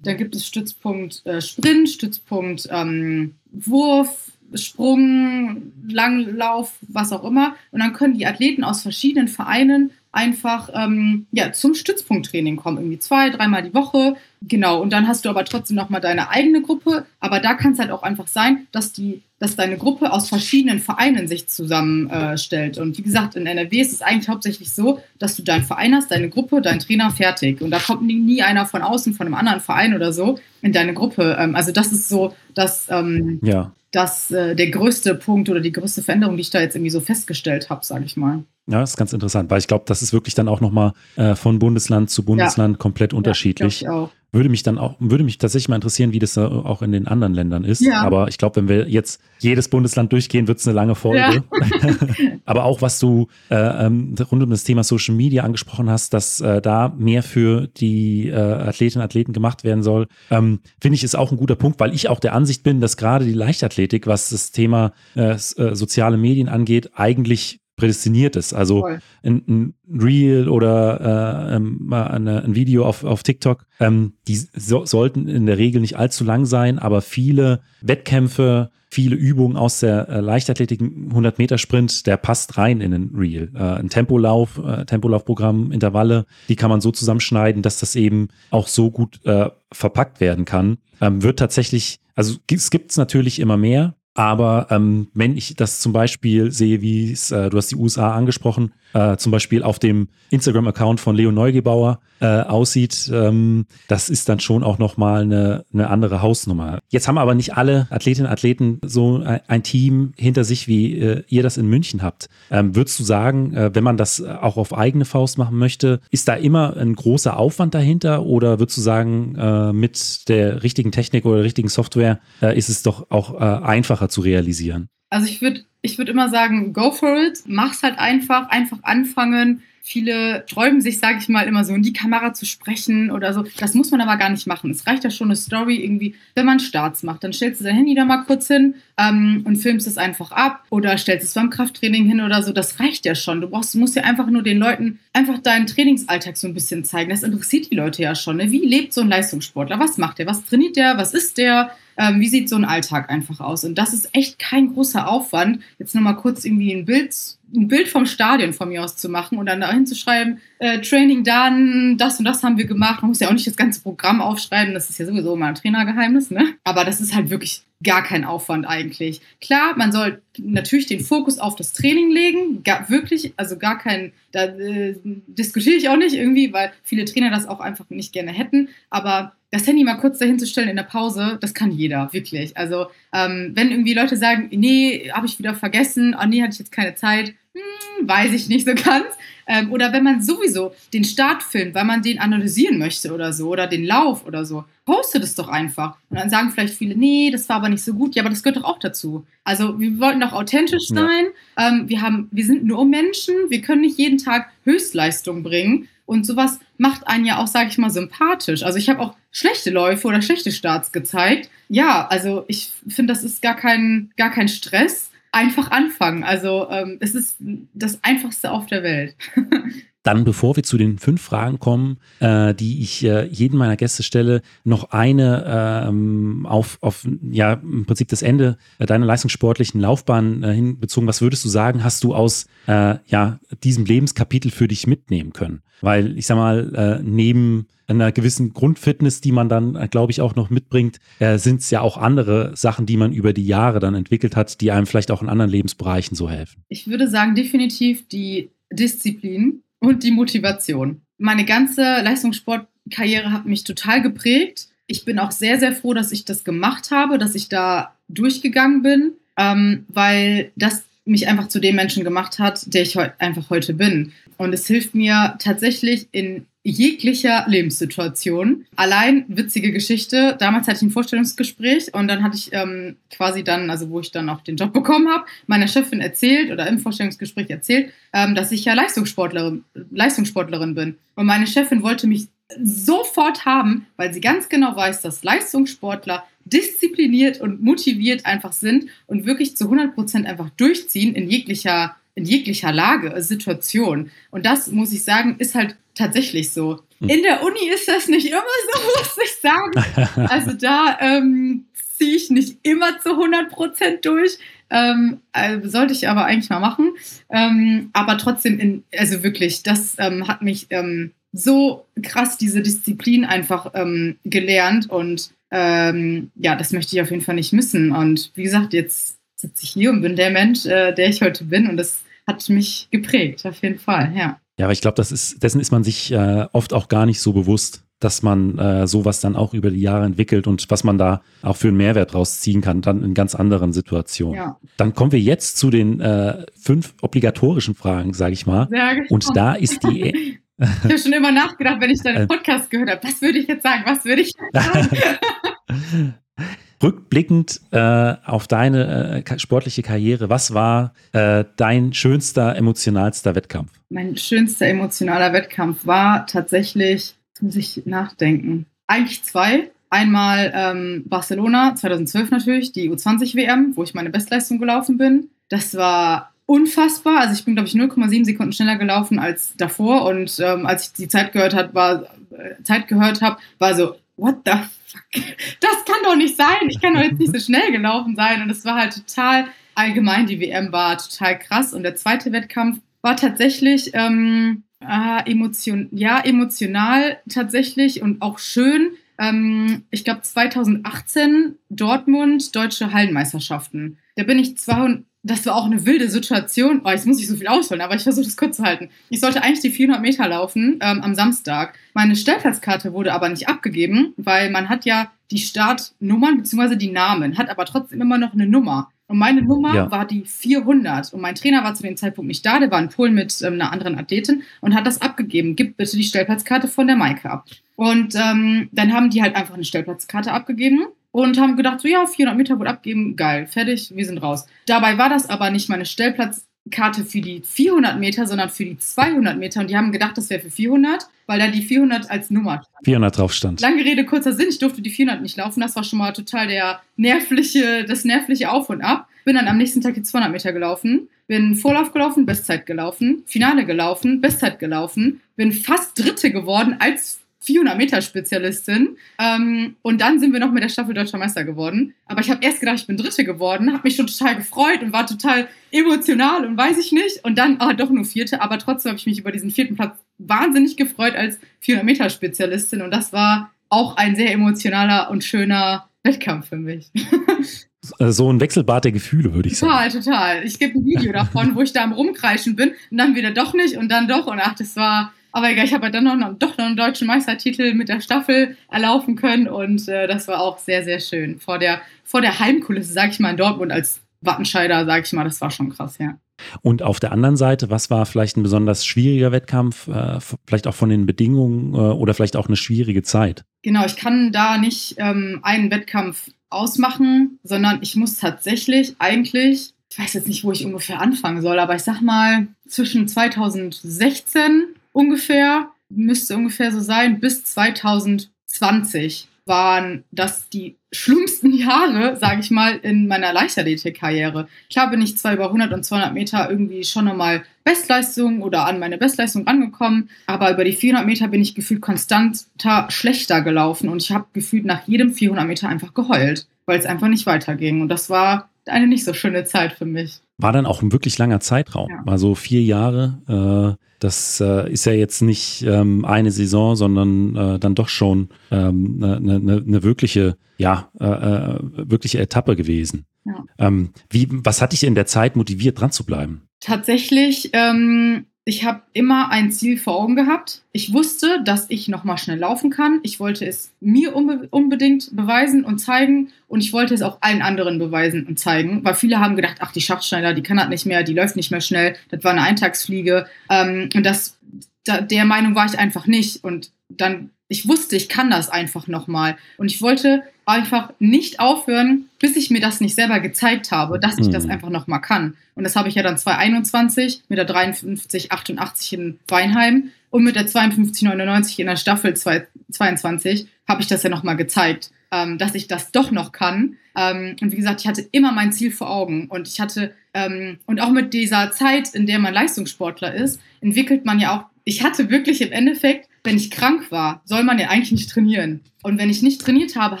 [0.02, 7.54] dann gibt es Stützpunkt äh, Sprint, Stützpunkt ähm, Wurf, Sprung, Langlauf, was auch immer.
[7.70, 12.98] Und dann können die Athleten aus verschiedenen Vereinen einfach ähm, ja, zum Stützpunkttraining kommen, irgendwie
[12.98, 14.14] zwei, dreimal die Woche.
[14.42, 17.06] Genau, und dann hast du aber trotzdem nochmal deine eigene Gruppe.
[17.18, 20.78] Aber da kann es halt auch einfach sein, dass, die, dass deine Gruppe aus verschiedenen
[20.78, 22.76] Vereinen sich zusammenstellt.
[22.76, 25.94] Äh, und wie gesagt, in NRW ist es eigentlich hauptsächlich so, dass du deinen Verein
[25.94, 27.60] hast, deine Gruppe, dein Trainer fertig.
[27.60, 30.72] Und da kommt nie, nie einer von außen, von einem anderen Verein oder so in
[30.72, 31.36] deine Gruppe.
[31.38, 33.72] Ähm, also das ist so, dass ähm, ja.
[33.90, 37.00] das äh, der größte Punkt oder die größte Veränderung, die ich da jetzt irgendwie so
[37.00, 38.44] festgestellt habe, sage ich mal.
[38.66, 41.34] Ja, das ist ganz interessant, weil ich glaube, das ist wirklich dann auch nochmal äh,
[41.34, 42.78] von Bundesland zu Bundesland ja.
[42.78, 43.82] komplett unterschiedlich.
[43.82, 47.06] Ja, würde mich dann auch, würde mich tatsächlich mal interessieren, wie das auch in den
[47.06, 47.80] anderen Ländern ist.
[47.80, 48.02] Ja.
[48.02, 51.18] Aber ich glaube, wenn wir jetzt jedes Bundesland durchgehen, wird es eine lange Folge.
[51.20, 51.96] Ja.
[52.44, 56.40] Aber auch was du äh, ähm, rund um das Thema Social Media angesprochen hast, dass
[56.40, 61.04] äh, da mehr für die äh, Athletinnen und Athleten gemacht werden soll, ähm, finde ich
[61.04, 64.08] ist auch ein guter Punkt, weil ich auch der Ansicht bin, dass gerade die Leichtathletik,
[64.08, 65.38] was das Thema äh, äh,
[65.76, 68.52] soziale Medien angeht, eigentlich prädestiniert ist.
[68.52, 68.86] Also
[69.22, 74.86] ein, ein, Reel oder äh, ähm, eine, ein Video auf, auf TikTok, ähm, die so,
[74.86, 80.08] sollten in der Regel nicht allzu lang sein, aber viele Wettkämpfe, viele Übungen aus der
[80.08, 83.50] äh, Leichtathletik, 100 Meter Sprint, der passt rein in ein Reel.
[83.54, 88.68] Äh, ein Tempolauf, äh, Tempolaufprogramm, Intervalle, die kann man so zusammenschneiden, dass das eben auch
[88.68, 90.78] so gut äh, verpackt werden kann.
[91.00, 95.80] Ähm, wird tatsächlich, also es gibt es natürlich immer mehr, aber ähm, wenn ich das
[95.80, 99.80] zum Beispiel sehe, wie es, äh, du hast die USA angesprochen, äh, zum Beispiel auf
[99.80, 105.64] dem Instagram-Account von Leo Neugebauer äh, aussieht, ähm, das ist dann schon auch nochmal eine,
[105.72, 106.78] eine andere Hausnummer.
[106.90, 111.22] Jetzt haben aber nicht alle Athletinnen und Athleten so ein, Team hinter sich, wie äh,
[111.28, 112.28] ihr das in München habt.
[112.50, 116.28] Ähm, würdest du sagen, äh, wenn man das auch auf eigene Faust machen möchte, ist
[116.28, 121.24] da immer ein großer Aufwand dahinter oder würdest du sagen, äh, mit der richtigen Technik
[121.24, 124.88] oder der richtigen Software äh, ist es doch auch äh, einfacher zu realisieren?
[125.10, 129.62] Also ich würde ich würde immer sagen, go for it, mach's halt einfach, einfach anfangen.
[129.82, 133.44] Viele träumen sich, sage ich mal, immer so in die Kamera zu sprechen oder so.
[133.58, 134.70] Das muss man aber gar nicht machen.
[134.70, 137.22] Es reicht ja schon eine Story irgendwie, wenn man Starts macht.
[137.22, 140.64] Dann stellst du dein Handy da mal kurz hin ähm, und filmst es einfach ab
[140.70, 142.52] oder stellst es beim Krafttraining hin oder so.
[142.52, 143.42] Das reicht ja schon.
[143.42, 147.10] Du brauchst, musst ja einfach nur den Leuten einfach deinen Trainingsalltag so ein bisschen zeigen.
[147.10, 148.38] Das interessiert die Leute ja schon.
[148.38, 148.50] Ne?
[148.50, 149.78] Wie lebt so ein Leistungssportler?
[149.78, 150.26] Was macht der?
[150.26, 150.96] Was trainiert der?
[150.96, 151.72] Was ist der?
[151.96, 153.64] Ähm, wie sieht so ein Alltag einfach aus.
[153.64, 157.14] Und das ist echt kein großer Aufwand, jetzt nochmal kurz irgendwie ein Bild,
[157.54, 161.24] ein Bild vom Stadion von mir aus zu machen und dann da hinzuschreiben, äh, Training
[161.24, 163.02] done, das und das haben wir gemacht.
[163.02, 165.54] Man muss ja auch nicht das ganze Programm aufschreiben, das ist ja sowieso immer ein
[165.54, 166.54] Trainergeheimnis, ne?
[166.64, 169.20] Aber das ist halt wirklich gar kein Aufwand eigentlich.
[169.40, 174.12] Klar, man soll natürlich den Fokus auf das Training legen, gar, wirklich, also gar kein,
[174.32, 178.32] da äh, diskutiere ich auch nicht irgendwie, weil viele Trainer das auch einfach nicht gerne
[178.32, 182.12] hätten, aber das Handy mal kurz dahin zu stellen in der Pause, das kann jeder,
[182.12, 182.56] wirklich.
[182.56, 186.58] Also ähm, wenn irgendwie Leute sagen, nee, habe ich wieder vergessen, oh nee, hatte ich
[186.58, 189.06] jetzt keine Zeit, hm, weiß ich nicht so ganz.
[189.46, 193.48] Ähm, oder wenn man sowieso den Start filmt, weil man den analysieren möchte oder so,
[193.48, 195.96] oder den Lauf oder so, postet es doch einfach.
[196.08, 198.14] Und dann sagen vielleicht viele, nee, das war aber nicht so gut.
[198.14, 199.26] Ja, aber das gehört doch auch dazu.
[199.44, 201.26] Also wir wollten doch authentisch sein.
[201.58, 201.68] Ja.
[201.68, 203.34] Ähm, wir, haben, wir sind nur Menschen.
[203.48, 205.88] Wir können nicht jeden Tag Höchstleistung bringen.
[206.06, 208.62] Und sowas macht einen ja auch, sage ich mal, sympathisch.
[208.62, 211.50] Also ich habe auch schlechte Läufe oder schlechte Starts gezeigt.
[211.68, 216.24] Ja, also ich finde, das ist gar kein, gar kein Stress einfach anfangen.
[216.24, 217.36] Also ähm, es ist
[217.74, 219.16] das Einfachste auf der Welt.
[220.04, 224.02] Dann, bevor wir zu den fünf Fragen kommen, äh, die ich äh, jedem meiner Gäste
[224.02, 230.52] stelle, noch eine ähm, auf, auf ja im Prinzip das Ende deiner leistungssportlichen Laufbahn äh,
[230.52, 231.06] hin bezogen.
[231.06, 235.62] Was würdest du sagen, hast du aus äh, ja diesem Lebenskapitel für dich mitnehmen können?
[235.80, 240.20] Weil ich sag mal äh, neben einer gewissen Grundfitness, die man dann, äh, glaube ich,
[240.20, 243.80] auch noch mitbringt, äh, sind es ja auch andere Sachen, die man über die Jahre
[243.80, 246.62] dann entwickelt hat, die einem vielleicht auch in anderen Lebensbereichen so helfen.
[246.68, 251.02] Ich würde sagen, definitiv die Disziplin und die Motivation.
[251.18, 254.68] Meine ganze Leistungssportkarriere hat mich total geprägt.
[254.86, 258.82] Ich bin auch sehr, sehr froh, dass ich das gemacht habe, dass ich da durchgegangen
[258.82, 263.50] bin, ähm, weil das mich einfach zu dem Menschen gemacht hat, der ich heu einfach
[263.50, 264.12] heute bin.
[264.36, 268.64] Und es hilft mir tatsächlich in jeglicher Lebenssituation.
[268.74, 270.34] Allein witzige Geschichte.
[270.38, 274.10] Damals hatte ich ein Vorstellungsgespräch und dann hatte ich ähm, quasi dann, also wo ich
[274.10, 278.50] dann auch den Job bekommen habe, meiner Chefin erzählt oder im Vorstellungsgespräch erzählt, ähm, dass
[278.50, 280.96] ich ja Leistungssportlerin, Leistungssportlerin bin.
[281.14, 282.28] Und meine Chefin wollte mich
[282.62, 289.26] sofort haben, weil sie ganz genau weiß, dass Leistungssportler diszipliniert und motiviert einfach sind und
[289.26, 294.10] wirklich zu 100 Prozent einfach durchziehen in jeglicher in jeglicher Lage, Situation.
[294.30, 296.80] Und das, muss ich sagen, ist halt tatsächlich so.
[297.00, 297.08] Hm.
[297.08, 299.72] In der Uni ist das nicht immer so, muss ich sagen.
[300.30, 304.38] Also da ähm, ziehe ich nicht immer zu 100 Prozent durch.
[304.70, 306.92] Ähm, also sollte ich aber eigentlich mal machen.
[307.30, 313.24] Ähm, aber trotzdem, in, also wirklich, das ähm, hat mich ähm, so krass, diese Disziplin
[313.24, 314.90] einfach ähm, gelernt.
[314.90, 317.92] Und ja, das möchte ich auf jeden Fall nicht missen.
[317.92, 321.44] Und wie gesagt, jetzt sitze ich hier und bin der Mensch, äh, der ich heute
[321.44, 321.68] bin.
[321.68, 324.40] Und das hat mich geprägt, auf jeden Fall, ja.
[324.58, 327.32] Ja, aber ich glaube, ist, dessen ist man sich äh, oft auch gar nicht so
[327.32, 331.22] bewusst, dass man äh, sowas dann auch über die Jahre entwickelt und was man da
[331.42, 334.36] auch für einen Mehrwert rausziehen kann, dann in ganz anderen Situationen.
[334.36, 334.58] Ja.
[334.76, 338.68] Dann kommen wir jetzt zu den äh, fünf obligatorischen Fragen, sage ich mal.
[338.68, 340.38] Sehr und da ist die.
[340.58, 343.62] ich habe schon immer nachgedacht, wenn ich deinen Podcast gehört habe, was würde ich jetzt
[343.62, 344.64] sagen, was würde ich jetzt
[345.72, 346.14] sagen?
[346.84, 353.72] Rückblickend äh, auf deine äh, sportliche Karriere, was war äh, dein schönster, emotionalster Wettkampf?
[353.88, 359.70] Mein schönster emotionaler Wettkampf war tatsächlich, muss ich nachdenken, eigentlich zwei.
[359.88, 365.30] Einmal ähm, Barcelona 2012 natürlich, die U20-WM, wo ich meine Bestleistung gelaufen bin.
[365.48, 367.20] Das war unfassbar.
[367.20, 370.04] Also ich bin, glaube ich, 0,7 Sekunden schneller gelaufen als davor.
[370.04, 373.94] Und ähm, als ich die Zeit gehört habe, war äh, Zeit gehört habe, war so,
[374.16, 374.52] what the
[374.86, 375.24] fuck?
[375.60, 376.68] Das kann doch nicht sein.
[376.68, 378.42] Ich kann doch jetzt nicht so schnell gelaufen sein.
[378.42, 381.72] Und es war halt total allgemein, die WM war total krass.
[381.72, 388.92] Und der zweite Wettkampf war tatsächlich ähm, äh, emotion ja, emotional tatsächlich und auch schön.
[389.18, 393.98] Ähm, ich glaube 2018 Dortmund Deutsche Hallenmeisterschaften.
[394.16, 396.82] Da bin ich 200 das war auch eine wilde Situation.
[396.84, 398.90] Oh, jetzt muss ich so viel ausholen, aber ich versuche das kurz zu halten.
[399.08, 401.78] Ich sollte eigentlich die 400 Meter laufen ähm, am Samstag.
[401.94, 406.76] Meine Stellplatzkarte wurde aber nicht abgegeben, weil man hat ja die Startnummern bzw.
[406.76, 408.90] die Namen, hat aber trotzdem immer noch eine Nummer.
[409.06, 409.90] Und meine Nummer ja.
[409.90, 411.12] war die 400.
[411.14, 413.54] Und mein Trainer war zu dem Zeitpunkt nicht da, der war in Polen mit ähm,
[413.54, 415.56] einer anderen Athletin und hat das abgegeben.
[415.56, 417.46] Gib bitte die Stellplatzkarte von der Maike ab.
[417.76, 422.06] Und ähm, dann haben die halt einfach eine Stellplatzkarte abgegeben und haben gedacht, so ja,
[422.06, 424.46] 400 Meter wohl abgeben, geil, fertig, wir sind raus.
[424.66, 429.38] Dabei war das aber nicht meine Stellplatzkarte für die 400 Meter, sondern für die 200
[429.38, 432.64] Meter und die haben gedacht, das wäre für 400, weil da die 400 als Nummer
[432.64, 432.84] stand.
[432.84, 433.60] 400 drauf stand.
[433.60, 436.48] Lange Rede, kurzer Sinn, ich durfte die 400 nicht laufen, das war schon mal total
[436.48, 439.06] der nervliche, das nervliche Auf und Ab.
[439.24, 443.64] Bin dann am nächsten Tag die 200 Meter gelaufen, bin Vorlauf gelaufen, Bestzeit gelaufen, Finale
[443.64, 448.96] gelaufen, Bestzeit gelaufen, bin fast Dritte geworden als 400 Meter Spezialistin.
[449.18, 451.94] Ähm, und dann sind wir noch mit der Staffel Deutscher Meister geworden.
[452.06, 454.92] Aber ich habe erst gedacht, ich bin Dritte geworden, habe mich schon total gefreut und
[454.92, 457.24] war total emotional und weiß ich nicht.
[457.24, 458.40] Und dann, ah, doch nur Vierte.
[458.40, 462.82] Aber trotzdem habe ich mich über diesen vierten Platz wahnsinnig gefreut als 400 Meter Spezialistin.
[462.82, 466.90] Und das war auch ein sehr emotionaler und schöner Wettkampf für mich.
[467.82, 469.90] so ein Wechselbad der Gefühle, würde ich sagen.
[469.90, 470.44] Total, total.
[470.44, 473.54] Ich gebe ein Video davon, wo ich da am Rumkreischen bin und dann wieder doch
[473.54, 474.26] nicht und dann doch.
[474.26, 477.74] Und ach, das war, aber egal, ich habe dann noch, doch noch einen deutschen Meistertitel
[477.74, 481.40] mit der Staffel erlaufen können und äh, das war auch sehr, sehr schön.
[481.40, 485.24] Vor der, vor der Heimkulisse, sage ich mal, in Dortmund als Wattenscheider, sage ich mal,
[485.24, 486.18] das war schon krass, ja.
[486.62, 490.74] Und auf der anderen Seite, was war vielleicht ein besonders schwieriger Wettkampf, äh, vielleicht auch
[490.74, 493.44] von den Bedingungen äh, oder vielleicht auch eine schwierige Zeit?
[493.62, 499.98] Genau, ich kann da nicht ähm, einen Wettkampf ausmachen, sondern ich muss tatsächlich eigentlich, ich
[499.98, 505.68] weiß jetzt nicht, wo ich ungefähr anfangen soll, aber ich sag mal zwischen 2016 ungefähr,
[505.90, 513.06] müsste ungefähr so sein, bis 2020 waren das die schlimmsten Jahre, sage ich mal, in
[513.06, 514.48] meiner Leichtathletik-Karriere.
[514.70, 518.78] Klar bin ich zwar über 100 und 200 Meter irgendwie schon nochmal Bestleistung oder an
[518.78, 524.02] meine Bestleistung angekommen, aber über die 400 Meter bin ich gefühlt konstanter schlechter gelaufen und
[524.02, 527.82] ich habe gefühlt nach jedem 400 Meter einfach geheult, weil es einfach nicht weiterging.
[527.82, 530.20] Und das war eine nicht so schöne Zeit für mich.
[530.36, 532.02] War dann auch ein wirklich langer Zeitraum, ja.
[532.06, 533.78] also vier Jahre.
[533.78, 538.28] Äh das äh, ist ja jetzt nicht ähm, eine Saison, sondern äh, dann doch schon
[538.50, 543.06] eine ähm, ne, ne, ne wirkliche, ja, äh, äh, wirkliche Etappe gewesen.
[543.24, 543.44] Ja.
[543.58, 546.42] Ähm, wie, was hat dich in der Zeit motiviert, dran zu bleiben?
[546.60, 550.62] Tatsächlich ähm, ich habe immer ein Ziel vor Augen gehabt.
[550.72, 553.00] Ich wusste, dass ich nochmal schnell laufen kann.
[553.02, 556.30] Ich wollte es mir unbe unbedingt beweisen und zeigen.
[556.46, 558.84] Und ich wollte es auch allen anderen beweisen und zeigen.
[558.84, 561.50] Weil viele haben gedacht, ach, die Schachtschneider, die kann das nicht mehr, die läuft nicht
[561.50, 561.96] mehr schnell.
[562.10, 563.26] Das war eine Eintagsfliege.
[563.48, 564.38] Ähm, und das,
[564.84, 566.44] da, der Meinung war ich einfach nicht.
[566.44, 569.38] Und dann, ich wusste, ich kann das einfach nochmal.
[569.56, 574.18] Und ich wollte einfach nicht aufhören, bis ich mir das nicht selber gezeigt habe, dass
[574.18, 574.32] ich mhm.
[574.32, 575.36] das einfach nochmal kann.
[575.54, 580.46] Und das habe ich ja dann 2021 mit der 5388 in Weinheim und mit der
[580.46, 585.92] 5299 in der Staffel 22 habe ich das ja nochmal gezeigt, ähm, dass ich das
[585.92, 586.76] doch noch kann.
[586.96, 590.58] Ähm, und wie gesagt, ich hatte immer mein Ziel vor Augen und ich hatte, ähm,
[590.66, 594.82] und auch mit dieser Zeit, in der man Leistungssportler ist, entwickelt man ja auch, ich
[594.82, 598.60] hatte wirklich im Endeffekt wenn ich krank war, soll man ja eigentlich nicht trainieren.
[598.82, 600.00] Und wenn ich nicht trainiert habe,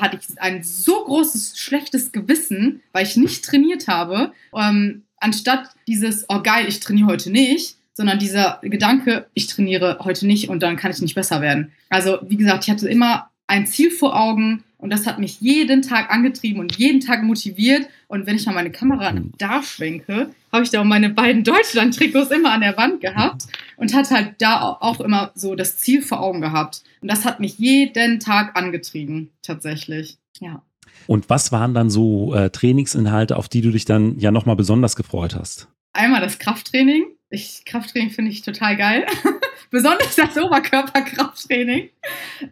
[0.00, 6.24] hatte ich ein so großes schlechtes Gewissen, weil ich nicht trainiert habe, ähm, anstatt dieses,
[6.28, 10.76] oh geil, ich trainiere heute nicht, sondern dieser Gedanke, ich trainiere heute nicht und dann
[10.76, 11.72] kann ich nicht besser werden.
[11.90, 15.80] Also wie gesagt, ich hatte immer ein Ziel vor Augen und das hat mich jeden
[15.80, 17.88] Tag angetrieben und jeden Tag motiviert.
[18.06, 19.32] Und wenn ich mal meine Kamera mhm.
[19.38, 23.44] da schwenke, habe ich da auch meine beiden Deutschland-Trikots immer an der Wand gehabt
[23.78, 26.82] und hatte halt da auch immer so das Ziel vor Augen gehabt.
[27.00, 30.18] Und das hat mich jeden Tag angetrieben, tatsächlich.
[30.38, 30.60] Ja.
[31.06, 34.96] Und was waren dann so äh, Trainingsinhalte, auf die du dich dann ja nochmal besonders
[34.96, 35.66] gefreut hast?
[35.94, 37.04] Einmal das Krafttraining.
[37.30, 39.06] Ich, Krafttraining finde ich total geil.
[39.70, 41.88] Besonders das Oberkörperkrafttraining.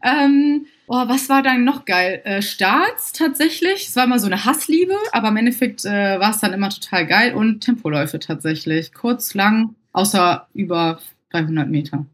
[0.03, 2.21] Ähm, oh, was war dann noch geil?
[2.25, 3.89] Äh, Starts tatsächlich.
[3.89, 7.07] Es war immer so eine Hassliebe, aber im Endeffekt äh, war es dann immer total
[7.07, 7.35] geil.
[7.35, 8.93] Und Tempoläufe tatsächlich.
[8.93, 11.01] Kurz, lang, außer über
[11.31, 12.05] 300 Meter.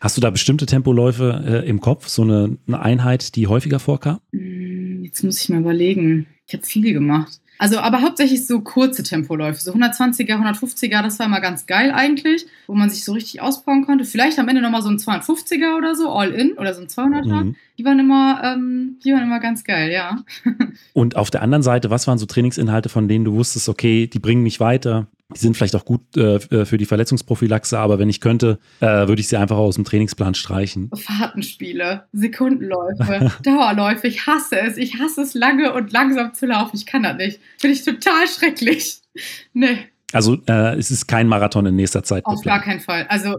[0.00, 2.06] Hast du da bestimmte Tempoläufe äh, im Kopf?
[2.06, 4.20] So eine, eine, Einheit, die häufiger vorkam?
[4.32, 6.26] Hm, jetzt muss ich mal überlegen.
[6.46, 7.40] Ich habe viel gemacht.
[7.62, 12.44] Also, aber hauptsächlich so kurze Tempoläufe, so 120er, 150er, das war immer ganz geil eigentlich,
[12.66, 14.04] wo man sich so richtig ausbauen konnte.
[14.04, 17.44] Vielleicht am Ende nochmal so ein 250er oder so, all in, oder so ein 200er.
[17.44, 17.56] Mhm.
[17.78, 20.24] Die waren immer, ähm, die waren immer ganz geil, ja.
[20.92, 24.18] Und auf der anderen Seite, was waren so Trainingsinhalte, von denen du wusstest, okay, die
[24.18, 25.06] bringen mich weiter?
[25.34, 28.86] Die sind vielleicht auch gut äh, äh, für die Verletzungsprophylaxe, aber wenn ich könnte, äh,
[28.86, 30.90] würde ich sie einfach aus dem Trainingsplan streichen.
[30.94, 34.76] Fahrtenspiele, Sekundenläufe, Dauerläufe, ich hasse es.
[34.76, 36.76] Ich hasse es, lange und langsam zu laufen.
[36.76, 37.40] Ich kann das nicht.
[37.58, 38.98] Finde ich total schrecklich.
[39.52, 39.91] Nee.
[40.12, 42.24] Also äh, es ist kein Marathon in nächster Zeit.
[42.26, 43.06] Auf gar keinen Fall.
[43.08, 43.36] Also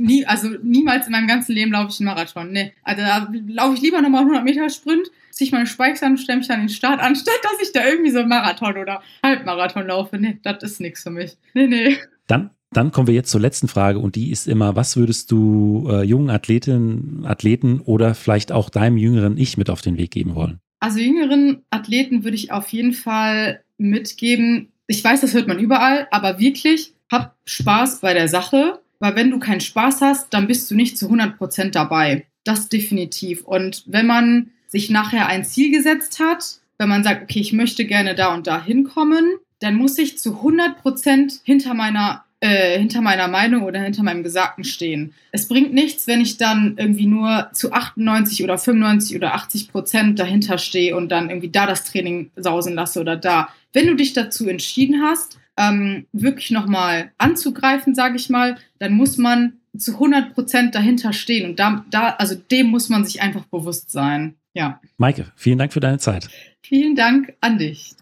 [0.00, 2.52] nie, also niemals in meinem ganzen Leben laufe ich einen Marathon.
[2.52, 2.72] Nee.
[2.82, 6.18] Also da laufe ich lieber nochmal 100 Meter Sprint, ziehe ich meine Spikes an und
[6.18, 9.86] stelle mich an den Start, anstatt dass ich da irgendwie so einen Marathon oder Halbmarathon
[9.86, 10.18] laufe.
[10.18, 11.36] Nee, das ist nichts für mich.
[11.54, 11.96] Nee, nee.
[12.26, 15.88] Dann, dann kommen wir jetzt zur letzten Frage und die ist immer, was würdest du
[15.90, 20.34] äh, jungen Athletinnen, Athleten oder vielleicht auch deinem jüngeren Ich mit auf den Weg geben
[20.34, 20.60] wollen?
[20.80, 26.08] Also jüngeren Athleten würde ich auf jeden Fall mitgeben, ich weiß, das hört man überall,
[26.10, 30.70] aber wirklich, hab Spaß bei der Sache, weil wenn du keinen Spaß hast, dann bist
[30.70, 32.26] du nicht zu 100% dabei.
[32.44, 33.44] Das definitiv.
[33.44, 37.84] Und wenn man sich nachher ein Ziel gesetzt hat, wenn man sagt, okay, ich möchte
[37.84, 39.24] gerne da und da hinkommen,
[39.60, 44.64] dann muss ich zu 100% hinter meiner äh, hinter meiner Meinung oder hinter meinem Gesagten
[44.64, 45.14] stehen.
[45.32, 50.18] Es bringt nichts, wenn ich dann irgendwie nur zu 98 oder 95 oder 80 Prozent
[50.18, 53.48] dahinter stehe und dann irgendwie da das Training sausen lasse oder da.
[53.72, 59.16] Wenn du dich dazu entschieden hast, ähm, wirklich nochmal anzugreifen, sage ich mal, dann muss
[59.16, 63.46] man zu 100 Prozent dahinter stehen und da, da, also dem muss man sich einfach
[63.46, 64.34] bewusst sein.
[64.52, 64.82] Ja.
[64.98, 66.28] Maike, vielen Dank für deine Zeit.
[66.60, 67.94] Vielen Dank an dich.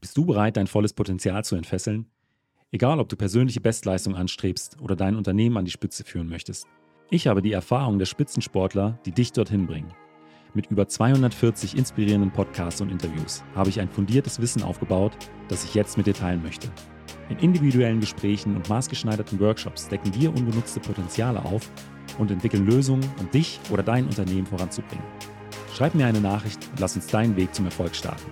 [0.00, 2.06] Bist du bereit, dein volles Potenzial zu entfesseln?
[2.70, 6.66] Egal, ob du persönliche Bestleistung anstrebst oder dein Unternehmen an die Spitze führen möchtest.
[7.08, 9.94] Ich habe die Erfahrung der Spitzensportler, die dich dorthin bringen.
[10.52, 15.16] Mit über 240 inspirierenden Podcasts und Interviews habe ich ein fundiertes Wissen aufgebaut,
[15.48, 16.68] das ich jetzt mit dir teilen möchte.
[17.30, 21.70] In individuellen Gesprächen und maßgeschneiderten Workshops decken wir unbenutzte Potenziale auf
[22.18, 25.06] und entwickeln Lösungen, um dich oder dein Unternehmen voranzubringen.
[25.74, 28.30] Schreib mir eine Nachricht und lass uns deinen Weg zum Erfolg starten.